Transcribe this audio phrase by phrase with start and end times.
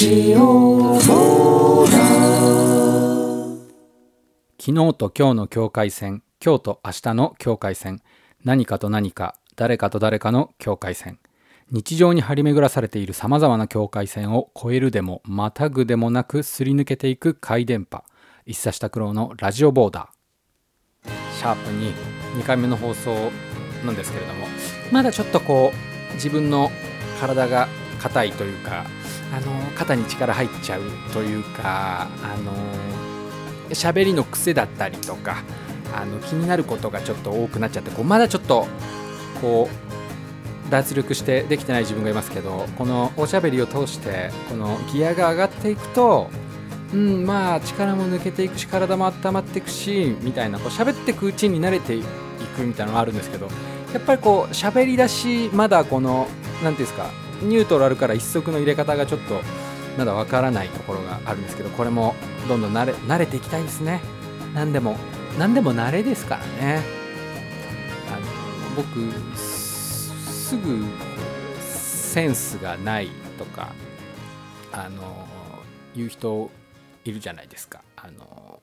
[0.00, 1.86] ジオフォー
[4.58, 8.00] 昨日と今日の境界線今日と明日の境界線
[8.42, 11.18] 何かと何か誰かと誰かの境界線。
[11.70, 18.02] 日常に張り巡らされている様々な境界線を越えるでもまたぐでもなくすり抜けていく回電波。
[18.46, 21.10] 一茶下九郎のラジオボーダー。
[21.38, 21.92] シャープに
[22.42, 23.30] 2回目の放送
[23.84, 24.46] なんですけれども。
[24.90, 25.74] まだちょっとこ
[26.10, 26.70] う自分の
[27.20, 27.68] 体が
[28.00, 28.86] 硬いというか
[29.32, 32.52] あの肩に力入っちゃうというかあの
[33.70, 35.42] 喋りの癖だったりとか
[35.94, 38.66] あの気になることがちょっと多くなっちゃってこうまだちょっと
[39.40, 46.30] こう脱力してできてない自分がいますけどこのおしゃべりを通してこのギアが上がっていくと
[46.92, 52.02] うんまあ力も抜けていくし体も温まっていくしみたいなこう喋っていくうちに慣れてい
[52.56, 53.48] くみたいなのがあるんですけど
[53.92, 56.26] やっぱりこう喋り出しまだこの
[56.62, 57.10] 何ていうんですか
[57.42, 59.40] ニュートラルから一足の入れ方がちょっと
[59.98, 62.14] まだわからないところがあるんですけどこれも
[62.48, 64.00] どんどん慣れ慣れていきたいですね。
[64.54, 64.96] 何でも
[65.38, 66.82] 何でも慣れですからね。
[68.08, 70.84] あの僕すぐ
[71.60, 73.72] センスがないとか
[74.72, 75.26] あの
[75.94, 76.50] 言う人
[77.04, 77.82] いるじゃないですか。
[77.96, 78.62] あの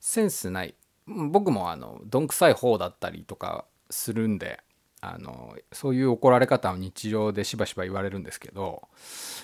[0.00, 0.74] センスない。
[1.06, 4.60] 僕もあのどんくさい方だったりとかするんで
[5.00, 8.88] あのそういう怒られ方を日常でしばしば言われるんですけど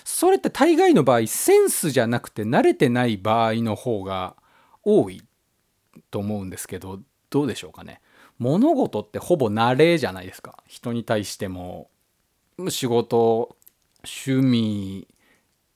[0.03, 4.35] それって大概の場合センスじゃなくて慣れてない場合の方が
[4.83, 5.23] 多い
[6.11, 8.01] と思うんですけどどうでしょうかね。
[8.37, 10.63] 物事ってほぼ慣れじゃないですか。
[10.67, 11.89] 人に対しても
[12.69, 13.55] 仕事
[14.03, 15.07] 趣味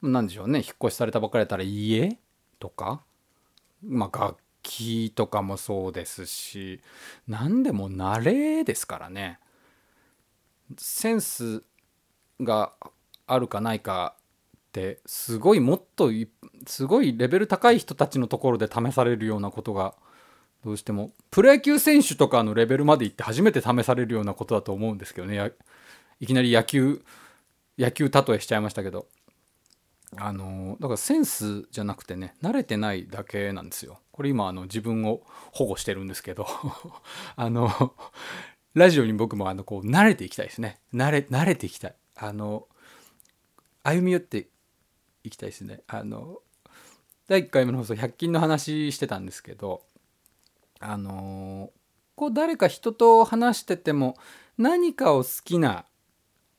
[0.01, 0.59] なんでしょうね。
[0.59, 2.17] 引っ越しされたばっかりだったら家
[2.59, 3.01] とか
[3.83, 6.81] まあ楽器とかもそうですし
[7.27, 9.39] 何でも慣れですからね。
[10.77, 11.63] センス
[12.41, 12.73] が
[13.27, 14.15] あるかないか
[14.69, 16.11] ってすごいもっと
[16.67, 19.95] すごいレベル高い人たちのところで試されるようなことが
[20.63, 25.51] どうしてもプロ野球選手とかのレベルまで行って初めて試されるようなことだと思うんですけどね。
[26.19, 27.01] いきなり野球
[27.77, 29.07] 野球例えしちゃいましたけど。
[30.17, 33.99] あのだからセンスじゃなくてね慣れてないだけなんですよ。
[34.11, 35.21] これ今あの自分を
[35.51, 36.47] 保護してるんですけど。
[37.35, 37.93] あの
[38.73, 40.79] ラジオに僕もあのこう慣れていきたいですね。
[40.93, 41.95] 慣れ慣れていきたい。
[42.15, 42.67] あの
[43.83, 44.47] 歩み寄って
[45.23, 45.81] いきたいですね。
[45.87, 46.39] あの
[47.27, 49.81] 第1回目の放送100均の話してたんですけど
[50.79, 51.71] あの
[52.15, 54.17] こう誰か人と話してても
[54.57, 55.85] 何かを好きな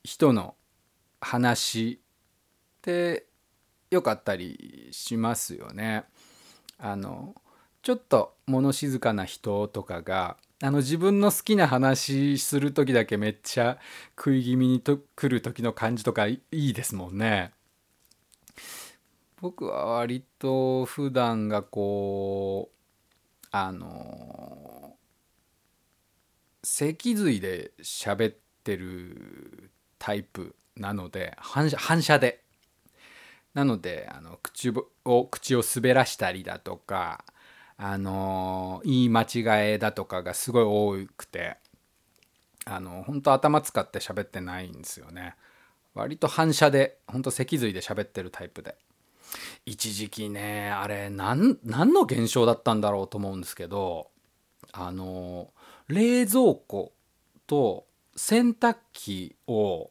[0.04, 0.54] 人の
[1.20, 2.00] 話
[2.78, 3.26] って
[3.90, 6.04] よかったりしますよね。
[6.78, 7.34] あの
[7.82, 13.78] ちょっと物静かな人とかがあの自分の好きな話する時だけめっちゃ
[14.16, 17.52] 食い気味にと来る時の感じとかいいですもんね。
[19.40, 24.96] 僕は割と普段がこうあの
[26.62, 32.42] 脊髄で喋ってるタイプなので反射反射で
[33.54, 34.70] なのであの口
[35.06, 37.24] を口を滑らしたりだとか
[37.82, 41.56] あの言い間違えだとかがすごい多くて
[42.66, 45.34] あの本当頭使って喋ってないんですよね。
[45.94, 48.76] 割と反射で本当脊髄で喋ってるタイプで。
[49.64, 54.10] 一時期ねあれ何何の現象だったんだろうと思うんですけど
[54.72, 55.52] あの
[55.88, 56.92] 冷蔵庫
[57.46, 57.86] と
[58.16, 59.90] 洗濯機を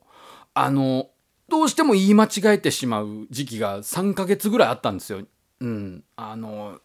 [0.54, 1.10] あの
[1.48, 5.26] どうしても言い間違えてしまう時期が3ヶ月ぐらいあったんですよ。
[5.62, 6.80] うん、あの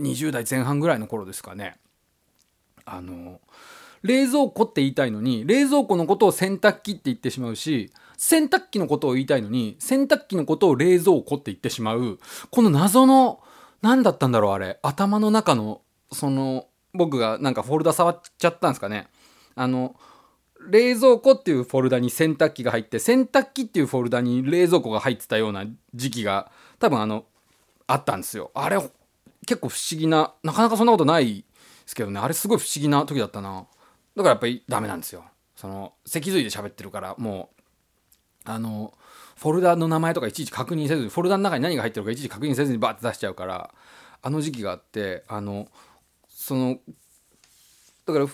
[0.00, 1.78] 20代前半ぐらいの頃ですかね。
[2.84, 3.40] あの
[4.02, 12.18] 冷蔵庫って言いたいのに冷蔵庫のことを洗濯機って言ってしまうし洗濯機のことを言いたいのに洗濯機のことを冷蔵庫って言ってしまう。
[12.50, 13.40] この謎の
[13.82, 14.78] 何だったんだろうあれ。
[14.82, 19.08] 頭の中のその僕がなんかフォルダ触っちゃったんですかね。
[19.54, 19.96] あの
[20.68, 25.64] 冷蔵庫っていうフォルダに洗濯機が入って洗濯機っていうフォルダに冷蔵庫が入ってたような
[25.94, 27.24] 時期が多分あの
[27.86, 28.50] あったんですよ。
[28.54, 28.78] あれ
[29.46, 31.44] 結構不思議ななかなかそんなことないで
[31.86, 32.20] すけどね。
[32.20, 33.66] あれすごい不思議な時だったな。
[34.16, 35.24] だからやっぱりダメなんですよ。
[35.56, 37.50] その脊髄で喋ってるからも
[38.46, 38.94] うあの
[39.36, 43.74] フォルダの名前とかいちいち確認せずにフォルダの中に何が入ってるかいちいち確認せずにバーって出しちゃうから
[44.22, 45.68] あの時期があってあの
[46.28, 46.78] その
[48.06, 48.26] だから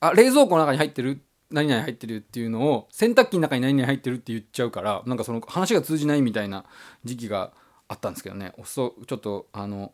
[0.00, 6.64] あ冷蔵庫の中に入ってる何々入ってるっていうのを洗濯機の中に何々入ってるって言っちゃうからなんかその話が通じないみたいな
[7.04, 7.52] 時期が
[7.88, 8.52] あったんですけどね。
[8.64, 9.92] そちょっとあの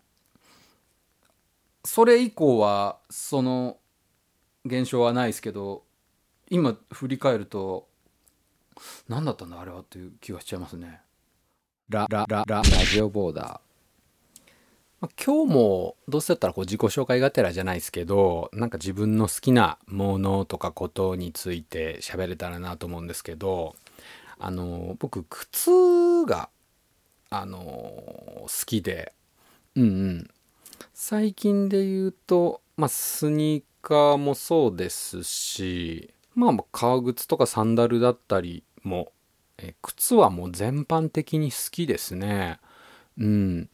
[1.85, 3.79] それ以降はその
[4.65, 5.85] 現象はないですけど
[6.50, 7.88] 今振り返ると
[9.09, 11.00] 何だったんだあれはっていう気がしちゃいますね。
[11.88, 13.47] ラララララジオボーダー、
[15.00, 23.75] まあ、今日もどうせだったらこう自己紹介がてらじゃないですけどなんか自分の好きなものとかことについて喋れたらなと思うんですけど
[24.38, 25.71] あの僕靴
[26.27, 26.49] が
[27.31, 29.12] あの好きで
[29.75, 30.31] うんうん
[30.94, 39.12] 最近で言うと、まあ、スニーカーもそうですしまあ革靴とかサンダルだったりも
[39.59, 42.59] え靴はもう全般的に好きですね。
[43.19, 43.69] うん。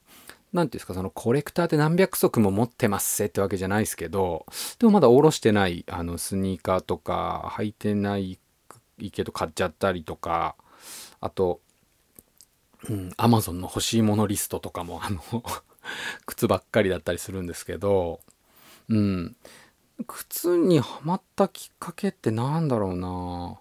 [0.52, 4.46] 何ていうんですかそのコレクターで何百足も持ってますってわけじゃないですけど
[4.78, 8.38] でもまだおろしてないあのスニーカーとか履いてない
[9.12, 10.54] けど買っちゃったりとか
[11.20, 11.60] あと
[12.88, 15.20] うん、アマゾンの欲しいものリストとかもあの
[16.26, 18.20] 靴ばっかりだったりするんですけど、
[18.88, 19.36] うん。
[20.06, 23.58] 靴にはまったきっかけってなんだろうな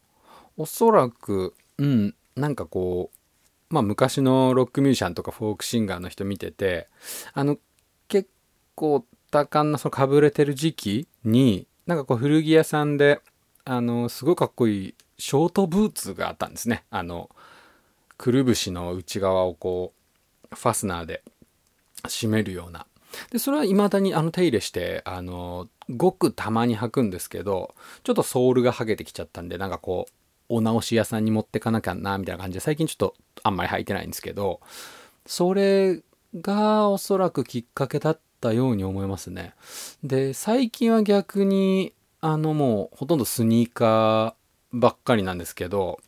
[0.57, 6.87] おそらく、うん、なんかこう、まあ昔のロックミュージシャンとかフォークシンガーの人見てて、
[7.33, 7.57] あの、
[8.07, 8.29] 結
[8.75, 13.21] 構多感なそのかぶれてる時期に、なんかこう古着屋さんで、
[13.65, 16.83] あの、すごいかっこいいショートブーツがあったんですね。
[16.89, 17.29] あの、
[18.17, 19.93] くるぶしの内側をこ
[20.51, 21.23] う、ファスナーで
[22.05, 22.85] 締めるような。
[23.31, 30.13] で、それは未だにあの手入れして、あの、ごくたまに履くんですけど、ちょっとソールが剥げてきちゃったんで、なんかこう、
[30.49, 34.59] お直し屋さんに持ってかなきゃな、みたいな感じで、最近ちょっとあんまり履いてないんですけど、
[35.25, 36.01] それ
[36.41, 39.53] がおそらくきっかけだったように思いますね。
[40.03, 45.99] で、最近は逆に、あのもうほとんどスニーカーばっかりなんですけど、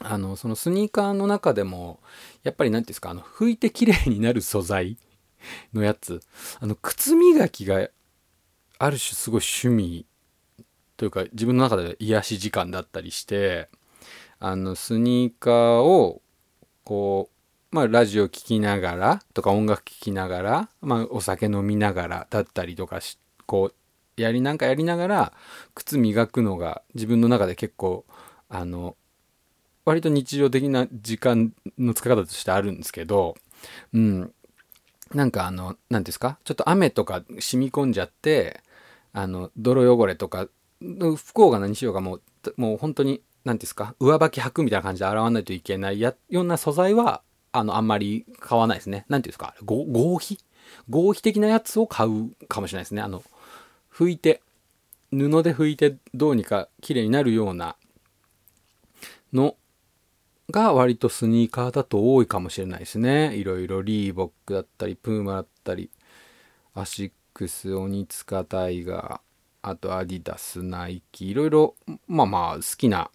[0.00, 1.98] あの、そのスニーカーの中でも、
[2.42, 4.96] やっぱり何て言うんですか、あの、拭いて綺麗になる素材
[5.72, 6.20] のやつ、
[6.60, 7.88] あの、靴磨きが
[8.78, 10.06] ある種すごい趣味
[10.96, 13.68] というか自分の中で癒し時間だったりして、
[14.40, 16.22] あの、スニーカーを、
[16.84, 17.30] こ
[17.72, 23.72] う、まあ、ラジオ聴きながらとか音楽聴きながら、まあ、お酒飲みながらだったりとかし、こ
[24.16, 25.32] う、やりなんかやりながら、
[25.74, 28.04] 靴磨くのが自分の中で結構、
[28.48, 28.96] あの、
[29.88, 33.36] 割と日常的な時間の使い方としてあるんですけど、
[33.92, 34.32] うん。
[35.14, 36.38] なんかあの、何ですか？
[36.44, 38.60] ちょっと雨とか染み込んじゃって、
[39.14, 40.48] あの、泥汚れとか、
[40.80, 42.22] 不幸が何しようがもう、
[42.56, 43.94] もう本当に、何ですか？
[43.98, 49.06] 上履き履くみたいな感じで洗わないといけないや、ような素材は、あの、あんまり買わないですね。
[49.08, 49.54] 何ていうんですか？
[49.64, 50.38] 合皮？
[50.90, 53.00] 合皮的なやつを買うかもしれないですね。
[53.00, 53.22] あの、
[53.90, 54.42] 拭いて、
[55.10, 57.76] 布で拭いてどうにか綺麗になるような
[59.32, 59.56] の
[60.50, 63.36] が割とスニーカーだと多いかもしれないですね。
[63.36, 65.90] いろいろリーボックだったり、プーマだったり、
[66.74, 71.74] アシックス、オニツカタイガー、あとアディダス、ナイキ、いろいろ、
[72.06, 73.10] まあまあ好きな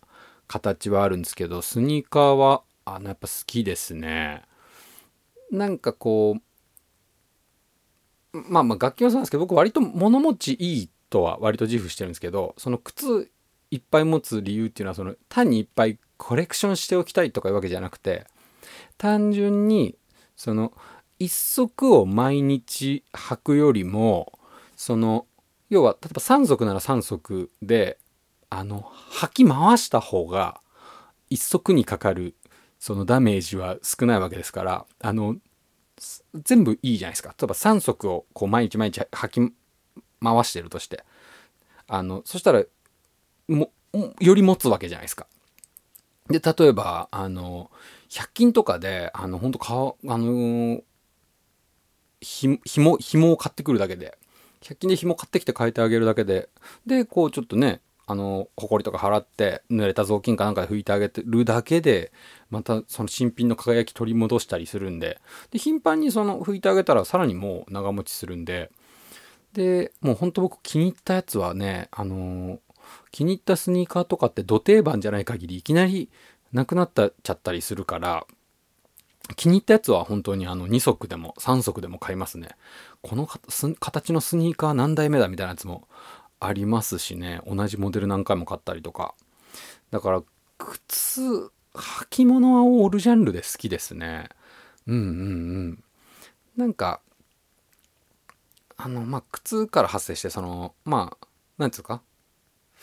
[0.48, 4.44] 形はあるんですけど、スニーカーは、あの、やっぱ好きですね。
[5.50, 6.38] なんかこ
[8.34, 13.32] う、まあまあ楽器もそうなんですけど、僕割と物持ちいいとは割と自負してるんですけど、その靴
[13.72, 18.26] いっぱい持つ理由っていうのは、その単にいっぱいコレクションしておきたいとかいうわけじゃなくて
[18.98, 19.98] 単純に
[20.38, 20.72] その
[21.20, 24.32] 一足を毎日履くよりも
[24.78, 25.26] その
[25.70, 27.98] 要は例えば3足なら3足で
[28.50, 28.90] あの
[29.22, 30.62] 履き回した方が
[31.30, 32.36] 一足にかかる
[32.80, 35.36] そのダメージは少ないわけですからあの
[36.34, 37.36] 全部いいじゃないですか。
[37.38, 39.54] 例えば3足をこう毎日毎日履き
[40.22, 41.04] 回してるとして
[41.88, 42.64] あのそしたら
[43.50, 43.72] も
[44.22, 45.28] より持つわけじゃないですか。
[46.30, 47.70] で、例えば、あの、
[48.10, 50.82] 100均とかで、あの、本当か、あの
[52.22, 54.18] ひ、紐、紐を買ってくるだけで、
[54.62, 56.50] 100均で紐買ってきて変えてあげるだけで、
[56.86, 62.12] で、こうちょっとね、あの、埃とか払って、濡れた雑巾かなんかで拭いてあげてるだけで、
[62.50, 65.20] またその新品の輝き取り戻したりするんで、
[65.52, 68.72] で、頻繁にその拭いてあげたらさらにもう長持ちするんで、
[69.54, 72.60] で、もうほんと僕気に入ったやつはね、あの
[73.14, 76.10] 気に入ったスニーカーとかって土定番じゃない限りいきなり
[76.52, 78.26] なくなっちゃったりするから、
[79.36, 82.50] 気に入ったやつは本当にあの2足でも3足でも買いますね。
[83.04, 83.28] この
[83.80, 85.88] 形のスニーカー何代目だみたいなやつも
[86.40, 87.40] ありますしね。
[87.46, 89.14] 同じモデル何回も買ったりとか。
[89.92, 90.24] だから、
[90.58, 94.28] 靴、履物はオールジャンルで好きですね。
[94.88, 95.04] うんうんう
[95.70, 95.84] ん。
[96.58, 97.00] なんか、
[98.76, 101.28] あの、まあ、靴から発生して、その、まあ、
[101.60, 102.02] なんつうか、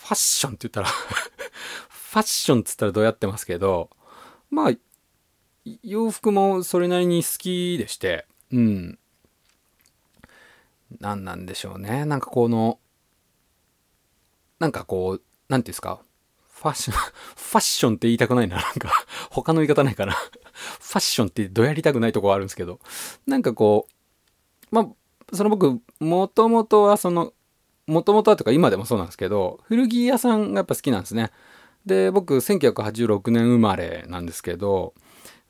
[0.03, 3.89] ファッションって言ったら ファッションっつったらどうやってますけど、
[4.49, 4.71] まあ、
[5.83, 8.99] 洋服もそれなりに好きでして、うん。
[10.99, 12.03] 何なんでしょうね。
[12.05, 12.79] なんかこの、
[14.59, 16.01] なんかこう、なんていうんですか？
[16.49, 18.57] ファッション、 ファッションって言いたくないな。
[18.57, 18.91] なんか、
[19.29, 20.13] 他の言い方ないかな。
[20.13, 22.79] ファッションってどやりたくないとこはあるんですけど、
[23.25, 23.87] なんかこ
[24.71, 27.33] う、まあ、その僕、もともとはその、
[27.87, 31.31] もともとはとか今でもそうなんですけど、古着屋さんがやっぱ好きなんですね。
[31.85, 34.93] で、僕、1986年生まれなんですけど、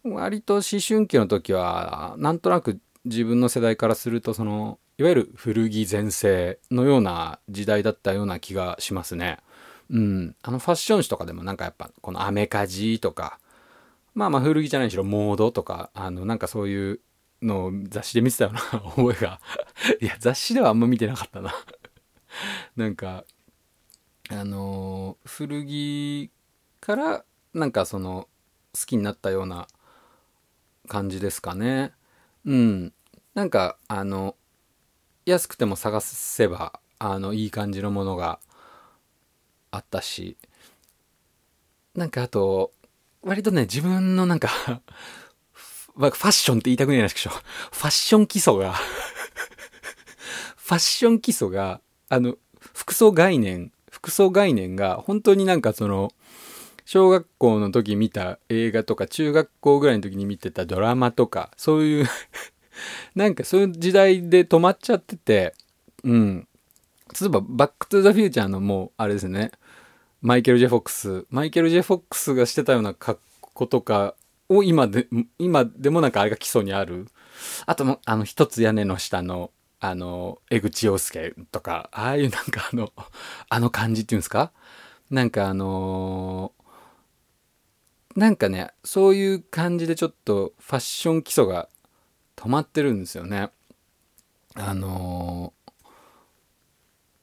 [0.04, 9.40] 割と思春期の時は、なんとなく自分の世代からすると、その、いわゆる古着全盛のような時代だったような気がしますね。
[9.90, 10.36] うん。
[10.42, 13.40] あのファッション誌とかでもなんかやっぱ、このアメカジとか、
[14.14, 17.00] まあまあ古着じゃないにしろモードとか、あのなんかそういう
[17.42, 19.40] のを雑誌で見てたような覚えが
[20.00, 21.54] いや、雑誌ではあんま見てなかったな
[22.76, 23.26] なんか、
[24.30, 26.32] あの、古着
[26.80, 28.28] からなんかその
[28.74, 29.68] 好きになったような
[30.88, 31.94] 感じですかね。
[32.46, 32.94] うん。
[33.34, 34.36] なんか、あの、
[35.26, 38.40] 安くても探せば、あの、いい感じのものが
[39.72, 40.38] あったし、
[41.96, 42.72] なんかあと、
[43.22, 44.48] 割とね、自分のなんか
[45.54, 47.32] ファッションって言いたくないらしくしょ。
[47.32, 48.76] ファッション基礎が
[50.72, 52.38] ファッション基礎が、あの、
[52.82, 56.12] 服装概念、服装概念が本当になんかその、
[56.84, 62.08] 小学校の時見た映画とか、中学校ぐらいの時に見てたドラマとか、そういう
[63.14, 65.54] なんかそういう時代で止まっちゃってて、
[66.04, 66.48] うん。
[67.22, 69.52] 例えば、バックトゥザフューチャーのもう、あれですね、
[70.24, 73.22] マイケル・ジェ・フォックス、マイケル・ジェ・フォックスがしてたような格
[73.54, 74.16] 好とか
[74.50, 75.08] を今で、
[75.38, 77.08] 今でもなんかあれが基礎にある。
[77.68, 82.94] あとも、あの、一つ屋根の下の、あの、江口洋介とか、ああいうなんかあの、
[83.50, 84.54] あの感じっていうんですか？
[85.10, 91.68] なんかあのー、なんかね、そういう感じでちょっとファッション基礎が
[92.36, 93.50] 止まってるんですよね。
[94.56, 95.54] あの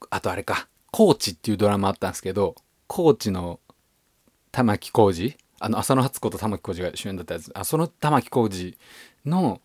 [0.01, 2.55] ー、あとあれか、コーチっていうドラマあったんですけど、
[2.87, 3.59] コーチの
[4.51, 8.75] 玉置浩二あの浅野初子と玉置浩二が主演だったやつあその玉置浩二
[9.29, 9.61] の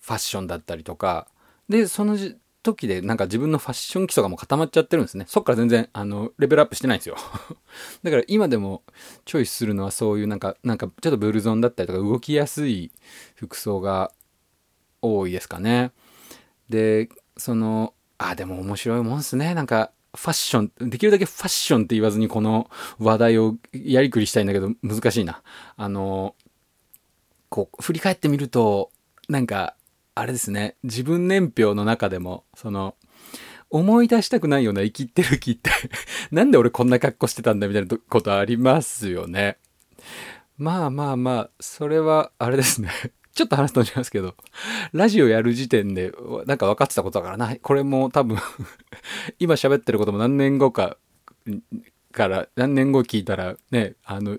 [0.00, 1.26] ファッションだったりとか
[1.68, 2.16] でその
[2.62, 5.26] 時でなんか自分のファッション基礎がもう固まっちゃってるんですね。
[5.28, 7.16] そっから全然あのレベルアップしてないんですよ。
[8.02, 8.82] だから今でも
[9.24, 12.90] チョイスするのはそういうなんかなんかちょっとブルゾンだったりとか動きやすい
[13.34, 14.12] 服装が
[15.02, 15.92] 多いですかね。
[16.68, 19.54] でそのあでも面白いもんですね。
[19.54, 25.42] なんかファッション、できるだけファッションって言わずにこの話題をやりくりしたいんだけど難しいな。
[25.76, 26.34] あの、
[27.48, 28.90] こう、振り返ってみると、
[29.28, 29.76] なんか、
[30.14, 32.94] あれですね、自分年表の中でも、その、
[33.70, 35.70] 思い出したくないような生きってる気って
[36.30, 39.58] なんで俺こんな格好してたんだみたいなことありますよね。
[40.56, 42.90] まあまあまあ、それは、あれですね
[43.34, 44.36] ちょっと話飛んじゃいますけど、
[44.92, 46.12] ラジオやる時点で、
[46.46, 47.56] なんか分かってたことだからな。
[47.56, 48.38] これも多分
[49.40, 50.96] 今喋ってることも何年後か、
[52.12, 54.38] から何年後聞いたらね、あの、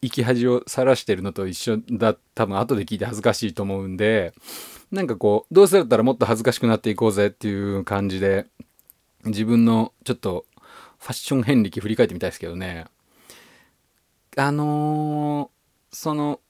[0.00, 4.32] 生き恥をさらしてるのと一緒だ、多分後で聞いて恥ずかしいと思うんで、
[4.90, 8.46] なんかこう、どうせだったらもっと恥ずかしくなっていこうぜっていう感じで、
[9.24, 10.46] 自分のちょっと
[10.98, 12.86] ファッション遍歴振り返ってみたいですけどね。
[14.36, 16.40] あのー、その、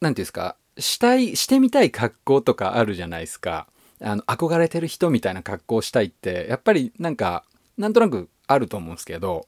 [0.00, 3.68] なんていうんですか、したい、してみたい格好とかあるじゃないですか。
[4.00, 7.44] あの、憧れてる人みたいな格好をしたいって、やっぱりなんか、
[7.78, 9.46] なんとなくあると思うんですけど、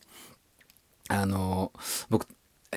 [1.08, 1.72] あの、
[2.10, 2.26] 僕、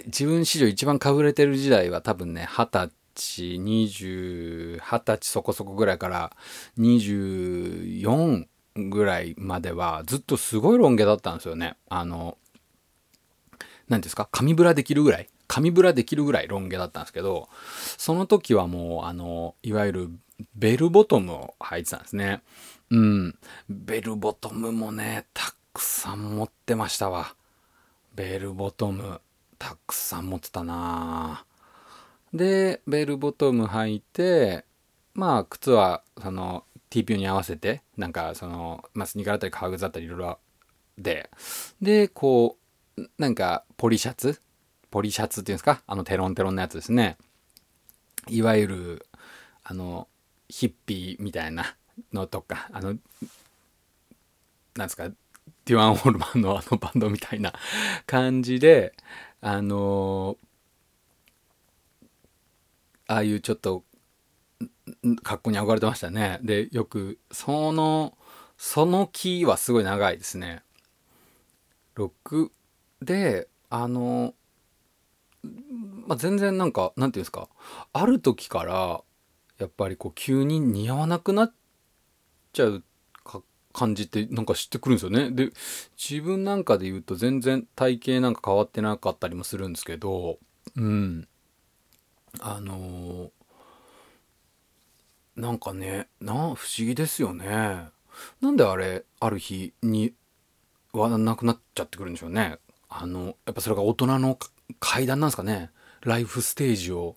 [0.05, 6.31] 自分史上一番かぶれてる時代は多分ね、二十歳、二十、二十歳そこそこぐらいから
[6.77, 11.75] 24ぐらいまではずっとすごいロン毛だったんですよね。
[11.89, 12.37] あの、
[13.87, 14.27] 何ですか？
[14.31, 17.49] 髪ブラできるぐらい紙ブラできるぐらいロン毛だったんですけど、
[17.97, 20.09] その時はもう、あの、いわゆる
[20.55, 22.41] ベルボトムを履いてたんですね。
[22.89, 23.35] うん。
[23.69, 27.35] ベルボトムもね、たくさん持ってましたわ。
[28.15, 29.19] ベルボトム、
[29.59, 31.45] たくさん持ってたな
[32.33, 34.65] で、ベルボトム履いて、
[35.13, 40.39] まあ、靴は、その、TPU に合わせて、なんか、その、まあ、スニーカーだったり、革靴だったり、いろいろ
[40.97, 41.29] で、
[41.81, 42.57] で、こ
[42.97, 44.41] う、なんか、ポリシャツ？
[44.91, 45.81] ポリシャツっていうんですか？
[45.87, 47.17] あのテロンテロンのやつですね。
[48.27, 49.07] いわゆる、
[49.63, 50.07] あの、
[50.49, 51.75] ヒッピーみたいな
[52.11, 52.97] のとか、あの、
[54.75, 55.09] なんですか、
[55.65, 57.53] デュアン・ホールマンのあのバンドみたいな
[58.05, 58.93] 感じで、
[59.39, 60.37] あの
[63.11, 63.83] ああいうちょっと、
[65.23, 66.39] 格好に憧れてましたね。
[66.43, 68.17] で、よく、その、
[68.57, 70.63] その木はすごい長いですね。
[71.95, 72.51] 6
[73.01, 74.33] で、あの、
[76.07, 77.49] まあ、全然なんかなんていうんですか
[77.93, 79.01] ある時から
[79.57, 81.53] やっぱりこう急に似合わなくなっ
[82.53, 82.83] ちゃう
[83.73, 85.31] 感じってなんか知ってくるんですよね。
[85.31, 85.51] で
[85.97, 90.37] 自分なんかで言うと全然体型なんか変わってなかったりもするんですけど
[90.75, 91.27] うん
[92.39, 93.29] あのー
[95.35, 97.89] なんかねな不思議ですよね。
[98.41, 100.13] なんであれある日に
[100.91, 102.57] はなくなっちゃってくるんでしょうね。
[102.89, 104.37] あのやっぱそれが大人の
[104.79, 105.71] 階段なんですかね。
[106.01, 107.15] ライフステージを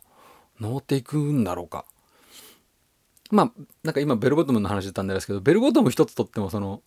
[0.61, 1.85] 登っていくんだろうか。
[3.31, 6.83] まあなんか今ベルボトムの話だったんですけどベルボトム一つとってもその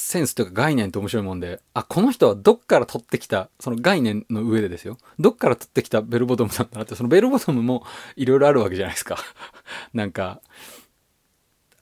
[0.00, 4.98] センスというか概念って面白いもんで、あ、この人はどっから取ってきた、その概念の上でですよ。
[5.18, 7.84] どっから取ってきたベルボトムなんだなって、そのベルボトムも
[8.16, 9.18] いろいろあるわけじゃないですか。
[9.94, 10.40] なんか、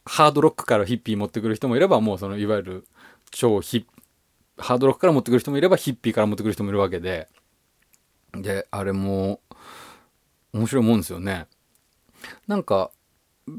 [0.04, 2.86] ハードロックからヒッピー持ってくる人もいれば、もうそのいわゆる
[3.30, 3.86] 超ヒッ、
[4.56, 7.28] ハードロックから持ってくる人もいれば、ヒッピーから持ってくる人もいるわけで、
[8.32, 9.40] で、あれも、
[10.52, 11.46] 面白いもんですよね。
[12.46, 12.90] なんか、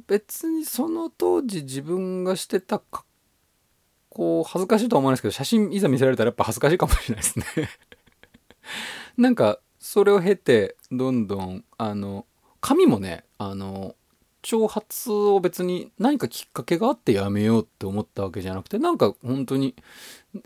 [0.08, 3.09] 別にその当時自分がしてた格
[4.20, 7.46] こう、恥ずかしいとは思わないですけど、写真いざ見せられたらやっぱ恥ずかしいかもしれないですね
[9.18, 12.26] なんか、それを経て、どんどん、あの、
[12.60, 13.96] 髪もね、あの、
[14.42, 19.74] 長髪を別に何かきっかけがあってやめようって思ったわけじゃなくて、なんか本当に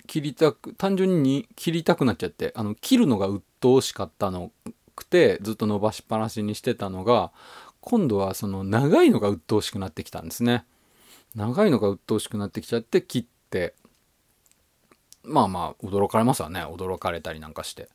[0.06, 4.52] 切りたく、単純に切りたくなっちゃって、あの、切るのが鬱陶しかったの
[4.96, 7.32] くて、ずっと伸ばしっぱなしにしてたのが、
[7.82, 10.64] 今度はその長いのが鬱陶しくなってきたんですね。
[11.36, 13.33] 長いのが鬱陶しくなってきちゃって切って
[15.24, 16.62] まあまあ驚かれますわね。
[16.62, 17.90] 驚かれたりなんかして。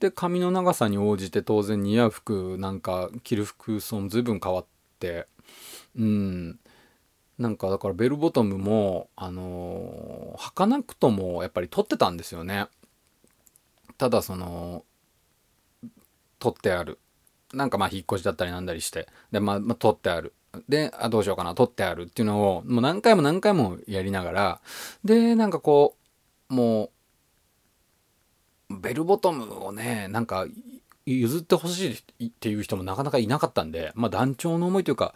[0.00, 4.66] で髪の長さに応じて当然似合う服なんか着る服装も随分変わっ
[4.98, 5.26] て。
[5.96, 6.58] うん。
[7.38, 12.68] なんかだからベルボトムもあのー、履かなくともやっぱり取ってたんですよね。
[13.98, 14.84] ただその
[16.38, 16.98] 取ってある。
[17.52, 19.08] なんかまあ引っ越しだったりなんだりして。
[19.30, 20.34] でまあ、まあ、取ってある。
[20.68, 24.60] で、あ、どうしようかな、撮ってあるっていうのを、もう何回も何回もやりながら、
[25.04, 25.96] で、なんかこ
[26.50, 26.90] う、も
[28.70, 30.46] う、ベルボトムをね、なんか、
[31.04, 35.14] 譲ってほしいっていう人もなかなかいなかったんで、まあ団長の思いというか、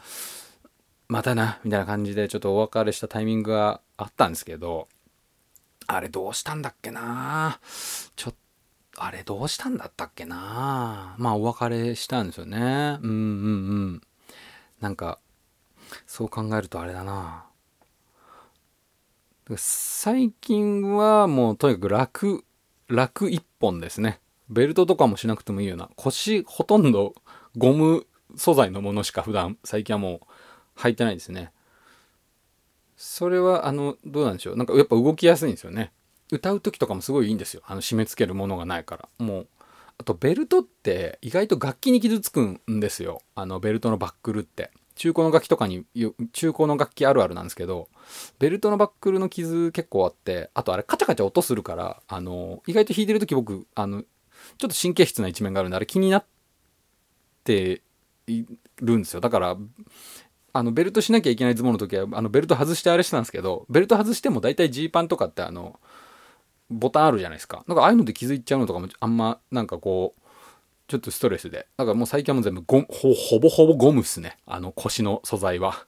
[1.09, 4.89] またな、みたいな感じでちょっとお別れしたタイミングがあったんですけど、
[5.87, 7.61] あれどうしたんだっけな
[8.17, 8.35] ちょっ
[8.93, 12.99] と、あれどうしたんだったっけなまあお別れしたんですよね。
[13.03, 13.13] うんうんう
[13.97, 14.03] ん。
[14.81, 15.19] なんか、
[16.07, 17.47] そう考えるとあれだな
[19.57, 22.45] 最近はもうとにかく楽、
[22.89, 24.21] 楽一本ですね。
[24.49, 25.89] ベルトとかもしなくてもいいような。
[25.95, 27.15] 腰ほとんど
[27.57, 30.21] ゴム素材のものしか普段最近はも
[30.77, 31.53] う履いてないですね。
[32.97, 34.57] それはあの、どうなんでしょう。
[34.57, 35.93] なんかやっぱ動きやすいんですよね。
[36.33, 37.63] 歌う時とかもすごいいいんですよ。
[37.67, 39.09] あの締め付けるものがないから。
[39.25, 39.49] もう、
[39.99, 43.23] あとベルトって意外と楽器に傷つくんですよ。
[43.35, 44.71] あのベルトのバックルって。
[44.97, 45.85] 中古の楽器とかに、
[46.33, 47.89] 中古の楽器あるあるなんですけど、
[48.39, 54.07] ベルトのバックルの傷結構あって、あとあれカチャカチャ音するから、あの、意外と弾いてる時僕、あの、ちょ
[54.67, 56.25] っと神経質な一面があるんで、あれ気になっ
[57.45, 57.83] て
[58.27, 58.45] い
[58.81, 59.21] るんですよ。
[59.21, 59.57] だから、
[60.55, 65.79] あの、ベルトしなきゃいけないズボンの時は、あの、ベルト外してあれしてたんですけど、ベルト外しても大体ジーパンとかってあの、
[66.71, 67.63] ボタンあるじゃないですか。
[67.69, 70.26] なんかああいうので気づいちゃうのとかもあんま、なんかこう、
[70.87, 71.67] ちょっとストレスで。
[71.77, 74.39] だからもう最近はもう全部ゴほ、ほぼほぼゴムっすね。
[74.47, 75.87] あの腰の素材は。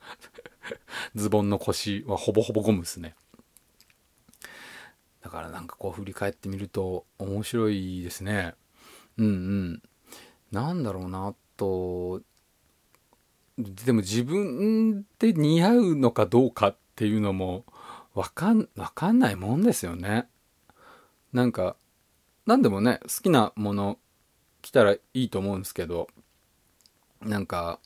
[1.15, 3.15] ズボンの腰はほぼほぼゴムっすね。
[5.23, 8.55] だからなんかこう振り返ってみると面白いですね。
[9.17, 9.83] うんうん。
[10.51, 12.23] なんだろうなと。
[13.57, 17.65] でも自分で似合うのかどうかっていうのも
[18.15, 20.29] わかん、わかんないもんですよね。
[21.33, 21.77] なんか、
[22.47, 23.99] 何でもね、好きなもの
[24.69, 26.09] 来たらいいと思うんですけど
[27.23, 27.81] なんか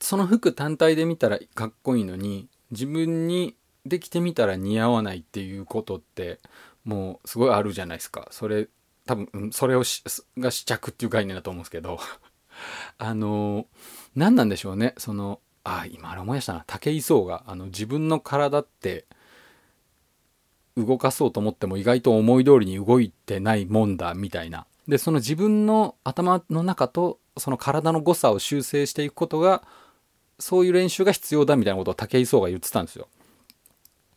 [0.00, 6.38] その服単体で見たらかっこいいのに自分にできてみたら似合わないっていうことって
[6.82, 8.28] もうすごいあるじゃないですか。
[8.30, 8.68] それ
[9.04, 9.82] 多分それを
[10.38, 11.98] が試着っていう概念だと思うんですけど
[12.96, 13.66] あの
[14.16, 14.94] 何なんでしょうね。
[14.96, 16.64] そのあ今あれ思い出したな。
[16.66, 19.04] 武井壮があの自分の体って
[20.76, 24.66] 動かそうと思っても意外と思い通りに動いてないもんだみたいな。
[24.88, 29.62] で、その自分の頭の中とその体の誤差を修正していくことが、
[30.38, 33.08] そういう練習が必要だみたいなことを武井壮が言ってたんですよ。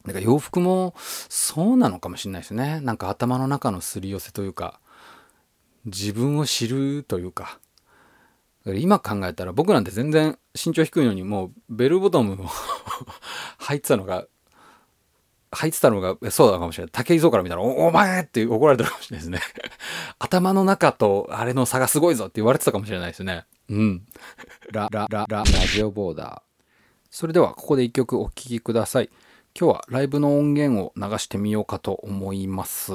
[0.06, 2.82] だから洋服もそうなのかもしれないですね。
[2.82, 4.80] なんか頭の中のすり寄せというか、
[5.86, 7.60] 自分を知るというか。
[8.66, 12.48] 今考えたら僕なんて全然身長低いのにもうベルボトムを
[13.60, 14.26] 履いてたのが
[15.54, 16.92] 入ってたのが、そうだかもしれない。
[16.92, 19.40] 竹井壮から見たら、お、前って怒られたかもしれないですね。
[20.20, 23.46] 頭の中とあれの差がすごいぞって言われてたかもしれないですね。
[23.70, 24.06] うん。
[24.72, 26.42] ラ、ラ、ラ、ラ、ラジオボーダー。
[27.10, 29.10] それでは、ここで一曲お聴きください。
[29.60, 32.92] 今日はライブの音源を流してみようかと思います。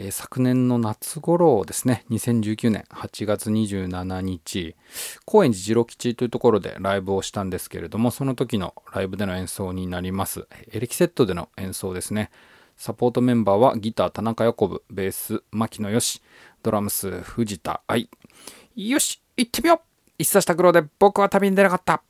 [0.00, 4.76] えー、昨年の夏頃ですね、2019年8月27日、
[5.26, 10.46] 高円寺次郎吉というところでライブをしたんですけれども、その時のライブでの演奏になります。
[10.72, 12.30] エレキセットでの演奏ですね。
[12.76, 16.22] サポートメンバーはギター田中ぶ、ベース牧野よし、
[16.62, 18.08] ドラムス藤田愛。
[18.76, 22.02] よし、行ってみよう一冊した苦労で僕は旅に出なかった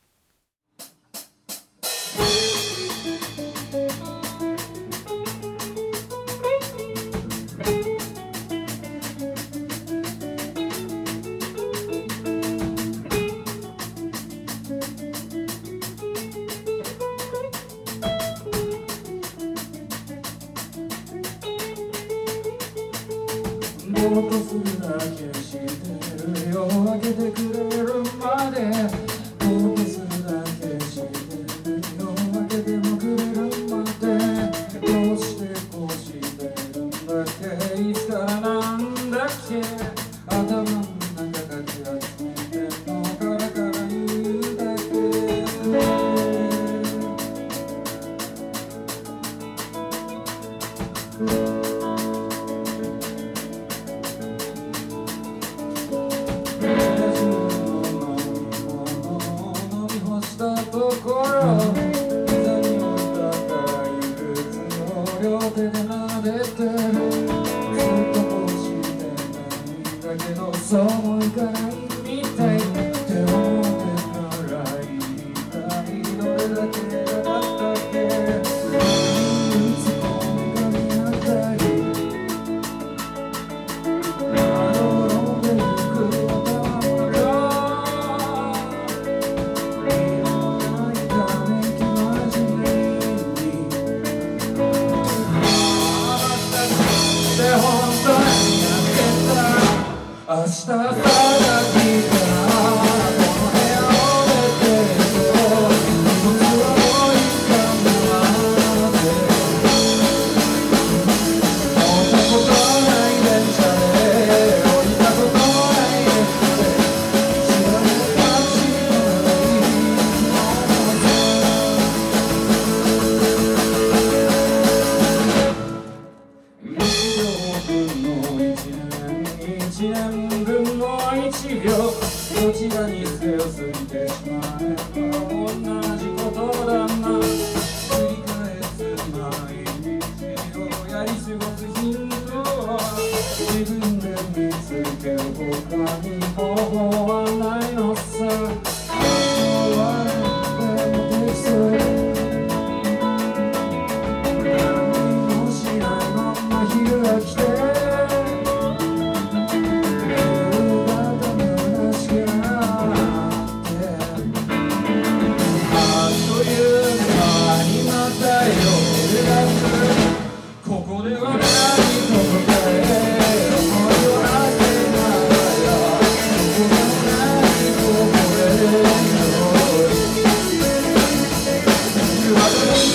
[60.90, 61.88] Socorro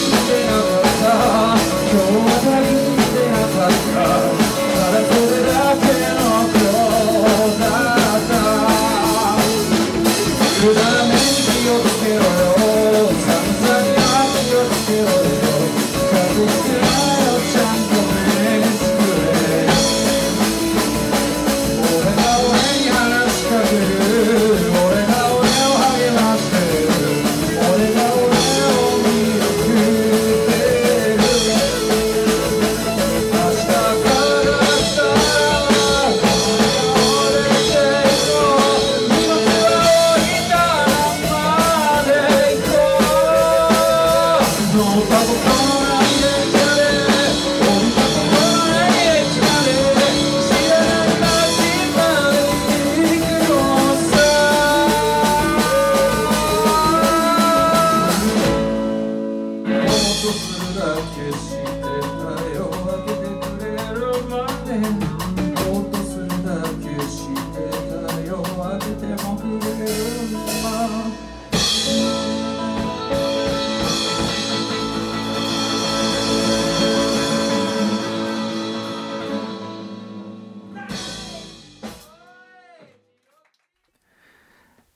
[0.03, 0.42] Tuesday.
[64.73, 64.79] せ
[65.91, 68.41] とすだけしてたよ
[68.79, 69.91] てもくれる
[70.63, 71.12] は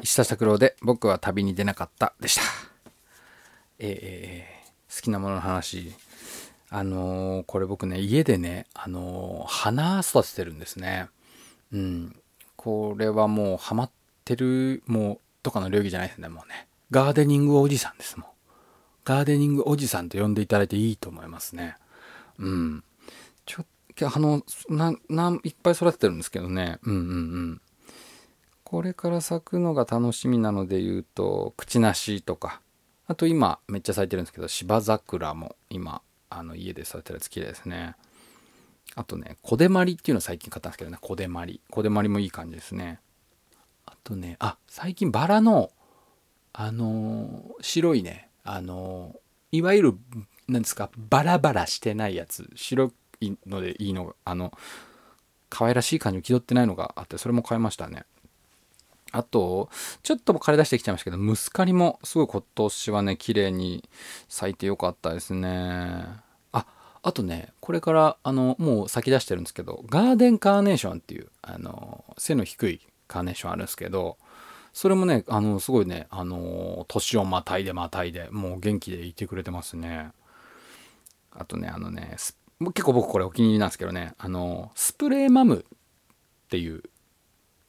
[0.01, 2.41] 石田拓郎で「僕は旅に出なかった」でした。
[3.77, 5.93] えー、好きなものの話
[6.69, 11.07] あのーこれ僕ね、家でね、あのー花育ててるんですね。
[11.71, 12.15] うん。
[12.55, 13.91] これはもうハマっ
[14.25, 16.67] てる、もう、とかの領域じゃないですね、もうね。
[16.91, 18.29] ガーデニングおじさんですもん。
[19.05, 21.75] ガーデニングおじさんと呼んでいただいていいと思いますね。
[22.37, 22.83] うん。
[23.45, 26.79] ちょっとあの、な、な、いっぱい育ててるんですけどね。
[26.83, 27.03] うんうんう
[27.53, 27.61] ん。
[28.63, 32.61] これから咲くのが楽しみなので言うと、口なしとか。
[33.07, 37.95] あと今、めっちゃ咲いてるんですけど、芝桜も今、あの、家で育てるやつ綺麗ですね。
[38.95, 41.61] あとね、コデマリっていうの最近買ったんですけどね、コデマリ。
[41.69, 42.99] コデマリもいい感じですね。
[43.85, 45.71] あとね、あ、最近バラの、
[46.53, 49.19] あのー白いね、あのー
[49.57, 49.97] いわゆる、
[50.47, 54.51] なんですか、バラバラしてないやつ、白いのでいいのが、あの、
[55.49, 58.05] 可愛らしい感じを気取ってないのがあって、それも買いましたね。
[59.11, 59.69] あと、
[60.03, 63.87] ちょっと枯れ出してきちゃいましたけど、ムスカリもすごい今年はね、綺麗に
[64.27, 66.05] 咲いてよかったですね。
[66.51, 66.65] あ、
[67.01, 74.17] あとね、これから、あの、もう咲き出してるんですけど、ガーデンカーネーションっていう、あの、背の低いカーネーションあるんですけど、
[74.73, 80.11] それもね、あの、すごいね、あの、年をまたいでまたいで、もう元気でいてくれてますね。
[81.31, 82.15] あとね、あのね、
[82.59, 86.83] 結構僕これお気に入りなんですけどね、あの、スプレーマムっていう、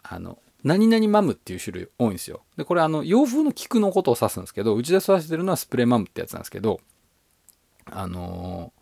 [0.03, 2.43] あの、何々マムっていう種類多いんですよ。
[2.57, 6.81] で、これあの、洋風の菊のことを指すんですけど、うちで育ててるのはスプレーマムってやつなんですけど、
[7.87, 8.79] あのー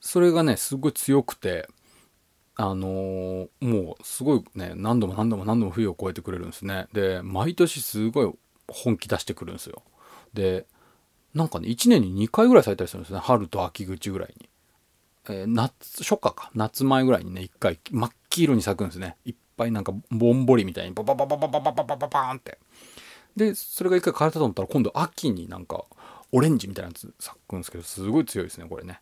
[0.00, 1.68] それがね、すごい強くて、
[2.54, 6.86] あのーもうすごいね、何度も何度も何度も冬を越えてくれるんですね。
[6.92, 8.32] で、毎年すごい
[8.68, 9.82] 本気出してくるんですよ。
[10.32, 10.66] で、
[11.34, 13.18] なんかね、1年に2回ぐらい咲いたりするんですね。
[13.18, 14.48] 春と秋口ぐらいに。
[15.30, 16.50] えー夏、初夏か。
[16.54, 19.16] 夏前ぐらいにね、1回真っ黄色に咲くんですね。
[19.24, 22.58] いっぱいなんかぼんぼりみたいにバババババババババババーンって。
[23.36, 25.84] で、それが一回枯れたと思ったら今度秋になんか
[26.32, 29.00] オレンジみたいなやつ咲くんですけど、すごい強いですね、これね。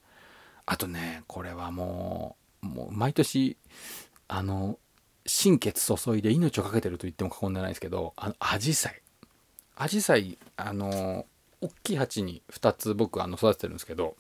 [0.65, 3.57] あとね、これはもう、もう毎年、
[4.29, 4.79] あの、
[5.27, 9.03] 心血注いで命をかけてると言っても過言ではないですけど、あの、アジサイ。
[9.77, 11.27] アジサイ、あの、
[11.61, 14.17] 大きい鉢に2つ僕あの育ててるんですけど、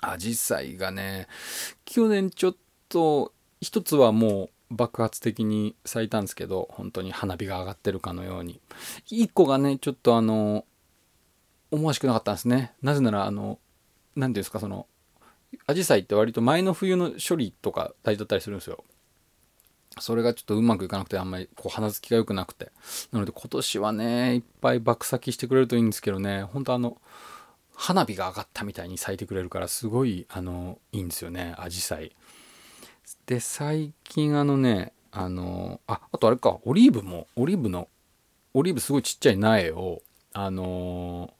[0.00, 1.28] アジサイがね、
[1.84, 2.56] 去年ちょっ
[2.88, 8.60] と、一つはもう爆発的に咲いたんですけど、本当に花火が上がってるかのように。
[9.06, 10.64] 一個がね、ちょっとあの、
[11.70, 12.72] 思わしくなかったんですね。
[12.82, 13.58] なぜなら、あの、
[14.16, 14.86] 何ていうんですか、その、
[15.66, 18.84] アジサイって割と前の冬の処理とか大事だったりするんですよ。
[19.98, 22.70] それがちょっとうまくいかなくてあんまりこう花付きが良くなくて。
[23.10, 27.00] なので今年はね、いっぱい爆咲きしてくれるといいんですけどね、本当あの、
[27.74, 32.12] 花火が上がったみたいに咲いてくれるからすごい、あの、いいんですよね、アジサイ。
[33.30, 37.86] で、最近あのね、あの、あ、あとあれか、オリーブも、オリーブの、
[38.54, 41.32] オリーブすごいちっちゃい苗を、あの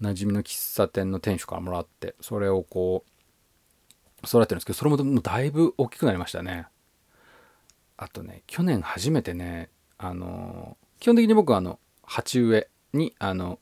[0.00, 6.66] 馴染みの喫茶店の店主からもらって、それをこう、育ててるんですけど、それももだいぶ大きくなりましたね。
[7.98, 13.58] あとね、去年初めてね、あの基本的に僕はあの、鉢植えに、あの、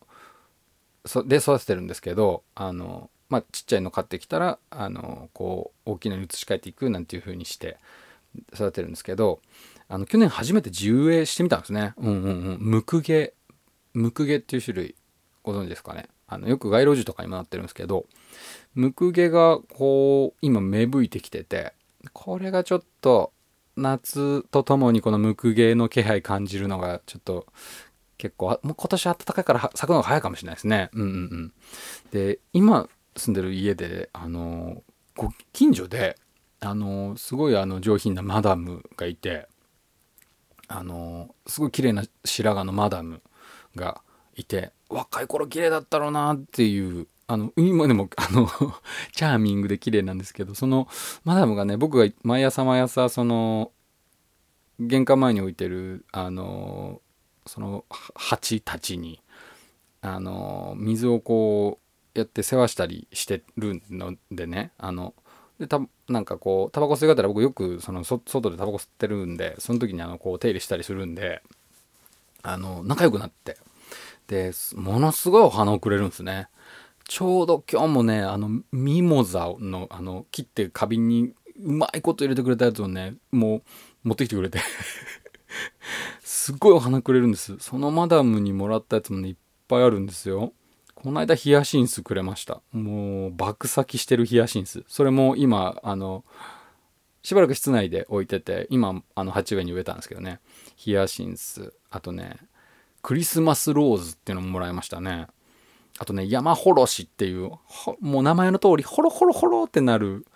[1.26, 7.79] で育ててるんですけど、あの、まあ、ちっちゃいの買ってきたら、あの、こう、大きなのに移し替えていくなんていう風にして
[8.55, 9.41] 育てるんですけど、
[9.89, 11.95] あの、去年初めて地植えしてみたんですね。
[11.97, 12.59] うんうんうん。
[12.61, 13.35] ムクゲ、
[13.95, 14.95] ムクゲっていう種類、
[15.43, 16.09] ご存知ですかね。
[16.29, 18.07] あの、よく街路樹とかにもなってるんですけど、
[18.75, 21.73] ムクゲがこう、今芽吹いてきてて、
[22.12, 23.33] これがちょっと、
[23.77, 27.47] 夏とともにこのムクゲの気配感じるのが、ちょっと、
[28.19, 30.91] 結構、もう今年暖かいから咲くのが早いかもしれないですね。
[30.95, 31.53] うんうんうん。
[32.11, 34.83] で、今住んでる家で、あの、
[35.16, 36.16] ご近所で、
[36.61, 39.48] あの、すごいあの上品なマダムがいて、
[40.68, 43.22] あの、すごい綺麗な白髪のマダム
[43.74, 44.02] が
[44.35, 48.48] いて、若い頃綺麗だったろうなっていう、あの、今でも、あの、
[49.12, 50.88] チャーミングで綺麗なんですけど、その
[51.24, 53.72] マダムがね、僕が毎朝毎朝、その、
[54.79, 57.00] 玄関前に置いてる、あの、
[57.46, 59.22] その、は鉢たちに、
[60.02, 61.86] あの、水をこう、
[62.20, 65.14] やって世話したりしてるのでね、あの、
[65.59, 71.42] で、た、なんかこう、タバコ吸い方ら僕よく、その、そ外でタバコ吸ってるんで、その時にあの、こう、手入れしたりするんで、
[72.42, 73.57] あの、仲良くなって、
[74.29, 76.48] で、ものすごいお花をくれるんですね。
[77.09, 83.62] ちょうど今日もね、あの、ミモザの、あの、切って花瓶にうまいこと入れてくれたやつをね、もう、
[84.09, 84.61] 持ってきてくれて。
[86.22, 87.57] すっごいお花くれるんです。
[87.61, 89.37] そのマダムにもらったやつもね、いっ
[89.68, 90.52] ぱいあるんですよ。
[91.07, 92.62] この間ヒヤシンスくれました。
[92.73, 94.83] もう、爆咲きしてるヒヤシンス。
[94.88, 96.25] それも今、あの、
[97.23, 100.40] しばらく室内で置いてて、今、あの、鉢植えに植えたんですけどね。
[100.75, 101.73] ヒヤシンス。
[101.90, 102.38] あとね、
[103.03, 105.29] クリスマスローズっていうのももらいましたね。
[106.01, 107.53] あとね、山ほろしっていう、
[108.01, 110.27] もう名前の通り、ほろほろほろってなる、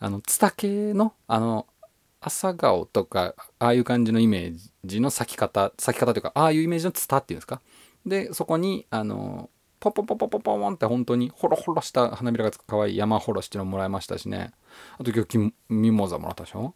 [0.00, 1.66] あの、ツタ系の、あの、
[2.22, 7.60] 朝顔とか、ああいう感じのイメージの咲き方、咲き方というか、ああいうイメージのツタっていうんですか。
[8.06, 9.50] で、そこに、あの、
[9.92, 14.52] ポポポポポポンって本当にホロホロした花びらがつく可愛い山ほろしっていうのもらいましたしね。
[14.98, 16.74] あと今日ミモザもらったでしょ？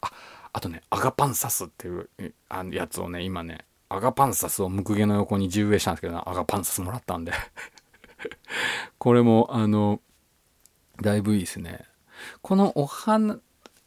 [0.00, 0.10] あ、
[0.52, 2.08] あとね、アガパンサスっていう
[2.48, 7.32] あのやつをね、今ね、アガパンサスをムクゲの横に重植えしたんですけど、アガパンサスもらったんで
[8.98, 10.00] これも、あの、
[11.00, 11.84] だいぶいいですね。
[12.42, 13.38] このお花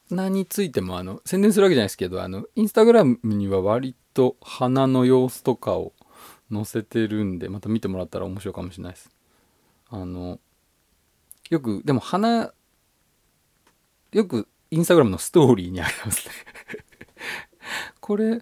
[0.10, 5.94] についても、あの、宣伝するわけじゃないですけど、あの、インスタグラムには割と花の様子とかを
[6.52, 9.10] 載せてるんで、また見てもらったら面白いかもしれないです。
[9.90, 10.40] あの、
[11.50, 12.54] よく、でも花、
[14.12, 16.34] よくインスタグラムのストーリーにありますね
[18.00, 18.42] これ、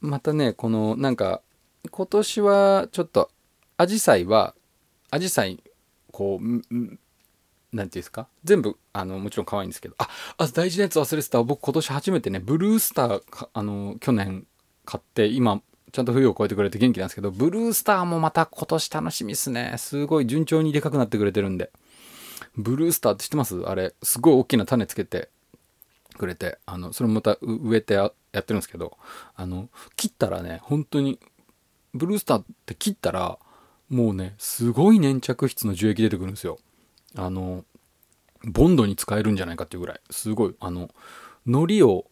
[0.00, 1.42] またね、この、なんか、
[1.90, 3.30] 今年はちょっと、
[3.76, 4.54] アジサイは、
[5.10, 5.62] アジサイ、
[6.12, 6.98] こう、んん
[7.72, 8.28] なんていうんですか？
[8.44, 11.42] 全部、あの、もちろん可愛いんですけど、あ、あ、大事なやつ忘れてた。
[11.42, 14.46] 僕今年初めてね、ブルースター、あの、去年
[14.86, 19.74] 買って、今、ちゃんと冬を越えてくれて元気なんですけど、ブルースターもまた今年楽しみっすね。
[19.78, 21.70] すごい順調にでかくなってくれてるんで。
[22.56, 23.60] ブルースターって知ってます？
[23.60, 25.28] あれ、すごい大きな種つけて
[26.16, 28.96] くれて、あの、それもまた植えてやってるんですけど、
[29.36, 31.18] あの、切ったらね、本当に、
[31.94, 33.38] ブルースターって切ったら、
[33.88, 36.58] もうね、すごい粘着質の樹液出てくるんですよ。
[37.14, 37.64] あの、
[38.44, 40.90] ボンドに使えるんじゃないかっていうぐらい、すごい、あの、
[41.46, 42.06] 糊を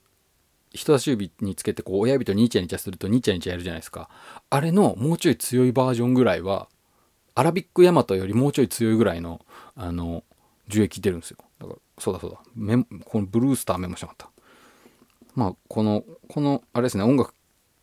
[0.77, 4.09] 人差し指につけてこう親指とニチャニチャするとニチャニチャやるじゃないですか。
[4.51, 6.69] あれのもうちょい強いバージョンぐらいは、
[7.35, 9.41] アラビックヤマトよりもうちょい強いぐらいの、
[9.75, 10.25] あの、
[10.69, 11.39] 樹液出るんですよ。
[11.59, 12.39] だから、そうだそうだ。
[12.55, 14.31] メこのブルースターメモしなかった。
[15.35, 17.35] まあ、この、この、あれですね、音楽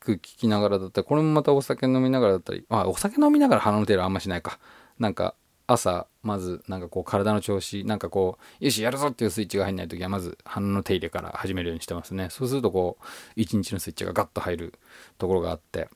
[0.05, 4.59] 聴きながらだったり、これもまたお酒飲みながらだったり、あ、お酒飲みながら鼻の手入れあんましないか。
[4.99, 12.29] なんか、朝、まず、なんかこう、体の調子、なんかこう、よし、やるぞっていうスイッチが入んないときは、まず、鼻の手入れから始めるようにしてますね。
[12.29, 14.73] そうすると、こう、一日のスイッチがガッと入る
[15.17, 15.89] ところがあって、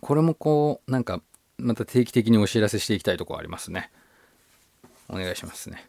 [0.00, 1.20] これもこう、なんか、
[1.58, 3.90] また定期的にお知らせしていきたいとこありますね。
[5.08, 5.88] お願いしますね。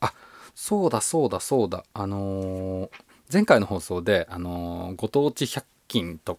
[0.00, 0.12] あ、
[0.54, 1.84] そうだそうだそうだ。
[1.94, 2.90] あのー、
[3.32, 6.38] 前回の放送で、あのー、ご当地100均と、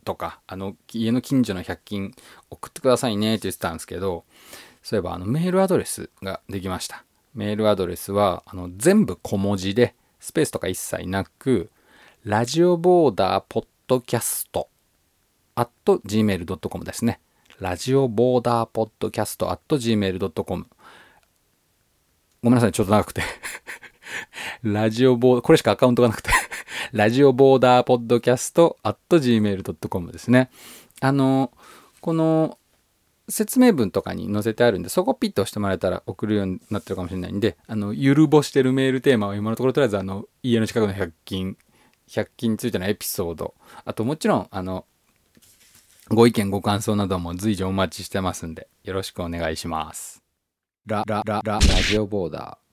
[0.00, 2.14] とか、あの、家の近所の100均
[2.50, 4.24] 送ってくださいねって言ってたんですけど、
[4.82, 7.04] そういえばあのメールアドレスができました。
[7.34, 11.70] メールアドレスは、あの、全部小文字で、スペースとか一切なく、
[12.24, 14.68] ラジオボーダーポッドキャスト、
[15.54, 17.20] at gmail.com ですね。
[17.58, 20.66] ラジオボーダーポッドキャスト at gmail.com。
[22.42, 23.22] ごめんなさい、ちょっと長くて
[24.62, 26.30] ラジオボーダー、これしかアカウントがなくて
[26.92, 30.50] ラジオボーダーポッドキャスト at gmail.com ですね。
[31.00, 31.52] あの、
[32.00, 32.58] この
[33.28, 41.56] 説明文とかに載せてあるんで、そこピッと押してもらえたら送るようになってるかもしれないんで、あの、ゆるぼしてるメールテーマは今のところとりあえずあの、家の近くの100均、
[42.08, 44.86] 100均についてのエピソード、あともちろん、あの、
[46.08, 50.22] ご意見ご感想なども随時お待ちしてますんで、よろしくお願いします。
[50.86, 52.65] ラ、ラ、ラ、ラ、ラジオボーダー。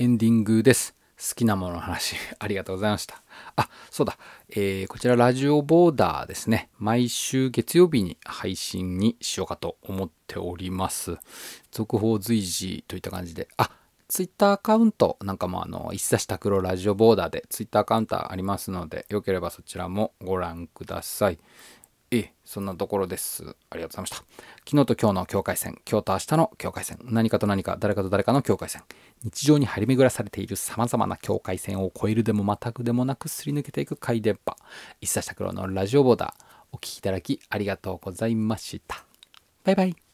[0.00, 0.94] エンディングです。
[1.18, 3.20] 好きなものの話、 ありがとうございました。
[3.56, 4.16] あ、そうだ。
[4.48, 6.70] えー、こちらラジオボーダーですね。
[6.78, 11.18] 毎週月曜日に配信にしようかと思っております。
[11.72, 13.48] 続報随時といった感じで。
[13.56, 13.72] あ、
[14.06, 21.40] ツイッターアカウントなんかもあの、一冊拓郎ラジオボーダーでツイッターアカウントありますので、よければそちらもご覧ください。
[22.10, 23.42] ええ、そんなところです。
[23.68, 24.16] ありがとうございました。
[24.66, 28.82] 昨日と今日の境界線、今日と明日の境界線、何かと何か、誰かと誰かの境界線、
[29.24, 34.56] 日常に張り巡らされている様々な境界線を越えるでも全くでもなくすり抜けていく回電波、
[35.02, 39.04] 一冊拓郎のラジオボーダー、お聴きいただきありがとうございました。
[39.64, 40.07] バイバイ。